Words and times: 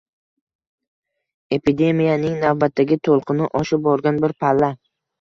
Epidemiyaning 1.59 2.41
navbatdagi 2.47 3.01
toʻlqini 3.11 3.55
oshib 3.63 3.89
borgan 3.89 4.23
bir 4.27 4.39
palla 4.45 4.77